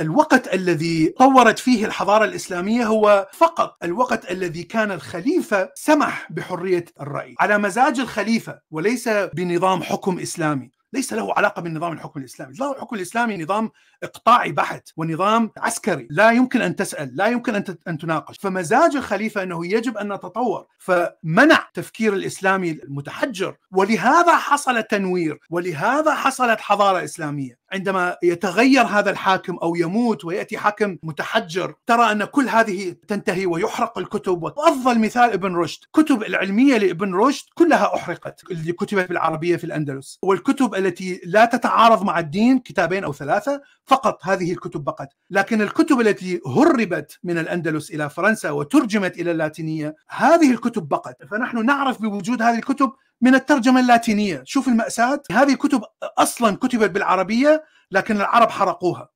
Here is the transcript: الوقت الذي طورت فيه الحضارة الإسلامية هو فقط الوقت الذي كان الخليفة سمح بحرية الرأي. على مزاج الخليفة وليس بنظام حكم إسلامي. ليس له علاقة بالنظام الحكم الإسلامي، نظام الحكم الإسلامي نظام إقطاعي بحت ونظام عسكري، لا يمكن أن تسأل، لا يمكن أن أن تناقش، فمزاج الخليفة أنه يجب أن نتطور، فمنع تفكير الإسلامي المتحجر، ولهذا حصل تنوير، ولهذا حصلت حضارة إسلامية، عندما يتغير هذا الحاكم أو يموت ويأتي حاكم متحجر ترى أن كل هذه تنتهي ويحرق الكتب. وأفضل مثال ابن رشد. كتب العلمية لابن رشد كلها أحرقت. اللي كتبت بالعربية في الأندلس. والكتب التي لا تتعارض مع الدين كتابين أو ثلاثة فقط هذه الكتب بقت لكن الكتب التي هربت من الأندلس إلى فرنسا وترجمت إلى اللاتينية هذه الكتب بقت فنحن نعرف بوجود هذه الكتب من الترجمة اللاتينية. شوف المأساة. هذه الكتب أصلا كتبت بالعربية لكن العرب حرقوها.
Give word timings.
الوقت 0.00 0.54
الذي 0.54 1.08
طورت 1.18 1.58
فيه 1.58 1.86
الحضارة 1.86 2.24
الإسلامية 2.24 2.86
هو 2.86 3.28
فقط 3.32 3.76
الوقت 3.84 4.30
الذي 4.30 4.62
كان 4.62 4.92
الخليفة 4.92 5.70
سمح 5.74 6.28
بحرية 6.30 6.84
الرأي. 7.00 7.34
على 7.40 7.58
مزاج 7.58 8.00
الخليفة 8.00 8.58
وليس 8.70 9.08
بنظام 9.08 9.82
حكم 9.82 10.18
إسلامي. 10.18 10.70
ليس 10.94 11.12
له 11.12 11.34
علاقة 11.36 11.62
بالنظام 11.62 11.92
الحكم 11.92 12.20
الإسلامي، 12.20 12.52
نظام 12.52 12.72
الحكم 12.72 12.96
الإسلامي 12.96 13.42
نظام 13.42 13.70
إقطاعي 14.02 14.52
بحت 14.52 14.88
ونظام 14.96 15.50
عسكري، 15.56 16.08
لا 16.10 16.30
يمكن 16.30 16.60
أن 16.62 16.76
تسأل، 16.76 17.16
لا 17.16 17.26
يمكن 17.26 17.54
أن 17.54 17.64
أن 17.88 17.98
تناقش، 17.98 18.38
فمزاج 18.38 18.96
الخليفة 18.96 19.42
أنه 19.42 19.66
يجب 19.66 19.96
أن 19.96 20.12
نتطور، 20.12 20.66
فمنع 20.78 21.68
تفكير 21.74 22.12
الإسلامي 22.12 22.70
المتحجر، 22.70 23.56
ولهذا 23.72 24.36
حصل 24.36 24.82
تنوير، 24.82 25.38
ولهذا 25.50 26.14
حصلت 26.14 26.60
حضارة 26.60 27.04
إسلامية، 27.04 27.58
عندما 27.72 28.16
يتغير 28.22 28.82
هذا 28.82 29.10
الحاكم 29.10 29.56
أو 29.56 29.74
يموت 29.74 30.24
ويأتي 30.24 30.58
حاكم 30.58 30.98
متحجر 31.02 31.74
ترى 31.86 32.12
أن 32.12 32.24
كل 32.24 32.48
هذه 32.48 32.96
تنتهي 33.08 33.46
ويحرق 33.46 33.98
الكتب. 33.98 34.42
وأفضل 34.42 34.98
مثال 34.98 35.32
ابن 35.32 35.54
رشد. 35.54 35.84
كتب 35.92 36.22
العلمية 36.22 36.76
لابن 36.76 37.14
رشد 37.14 37.46
كلها 37.54 37.94
أحرقت. 37.94 38.50
اللي 38.50 38.72
كتبت 38.72 39.08
بالعربية 39.08 39.56
في 39.56 39.64
الأندلس. 39.64 40.18
والكتب 40.22 40.74
التي 40.86 41.20
لا 41.24 41.44
تتعارض 41.44 42.02
مع 42.02 42.18
الدين 42.18 42.58
كتابين 42.58 43.04
أو 43.04 43.12
ثلاثة 43.12 43.62
فقط 43.86 44.26
هذه 44.26 44.52
الكتب 44.52 44.84
بقت 44.84 45.08
لكن 45.30 45.62
الكتب 45.62 46.00
التي 46.00 46.40
هربت 46.46 47.18
من 47.24 47.38
الأندلس 47.38 47.90
إلى 47.90 48.10
فرنسا 48.10 48.50
وترجمت 48.50 49.18
إلى 49.18 49.30
اللاتينية 49.30 49.94
هذه 50.08 50.50
الكتب 50.50 50.88
بقت 50.88 51.24
فنحن 51.30 51.66
نعرف 51.66 52.02
بوجود 52.02 52.42
هذه 52.42 52.58
الكتب 52.58 52.92
من 53.20 53.34
الترجمة 53.34 53.80
اللاتينية. 53.80 54.42
شوف 54.44 54.68
المأساة. 54.68 55.22
هذه 55.30 55.52
الكتب 55.52 55.82
أصلا 56.18 56.56
كتبت 56.56 56.90
بالعربية 56.90 57.64
لكن 57.90 58.16
العرب 58.16 58.50
حرقوها. 58.50 59.08